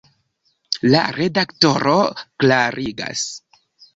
[0.93, 1.95] La redaktoro
[2.45, 3.29] klarigas.